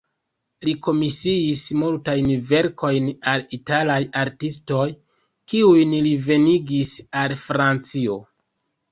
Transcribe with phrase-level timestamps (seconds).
[0.67, 4.87] Li komisiis multajn verkojn al italaj artistoj,
[5.53, 8.17] kiujn li venigis al Francio.